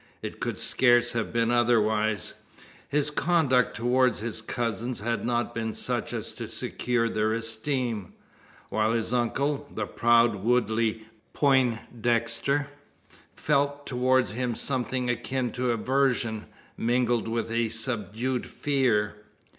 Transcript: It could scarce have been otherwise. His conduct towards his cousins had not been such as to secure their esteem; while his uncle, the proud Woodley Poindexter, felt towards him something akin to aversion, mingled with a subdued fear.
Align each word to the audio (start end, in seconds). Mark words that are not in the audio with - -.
It 0.23 0.39
could 0.39 0.57
scarce 0.57 1.11
have 1.11 1.31
been 1.31 1.51
otherwise. 1.51 2.33
His 2.89 3.11
conduct 3.11 3.75
towards 3.75 4.19
his 4.19 4.41
cousins 4.41 5.01
had 5.01 5.23
not 5.23 5.53
been 5.53 5.75
such 5.75 6.11
as 6.11 6.33
to 6.33 6.47
secure 6.47 7.07
their 7.07 7.33
esteem; 7.33 8.13
while 8.69 8.93
his 8.93 9.13
uncle, 9.13 9.69
the 9.71 9.85
proud 9.85 10.37
Woodley 10.37 11.05
Poindexter, 11.33 12.69
felt 13.35 13.85
towards 13.85 14.31
him 14.31 14.55
something 14.55 15.07
akin 15.07 15.51
to 15.51 15.69
aversion, 15.69 16.47
mingled 16.77 17.27
with 17.27 17.51
a 17.51 17.69
subdued 17.69 18.47
fear. 18.47 19.17